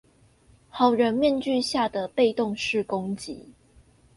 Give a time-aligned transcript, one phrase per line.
[0.67, 3.49] 好人面具下的被動式攻擊